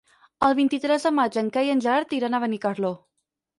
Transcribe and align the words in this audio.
El 0.45 0.55
vint-i-tres 0.59 1.05
de 1.09 1.11
maig 1.19 1.37
en 1.43 1.53
Cai 1.59 1.71
i 1.71 1.75
en 1.75 1.85
Gerard 1.85 2.19
iran 2.21 2.35
a 2.35 2.43
Benicarló. 2.47 2.95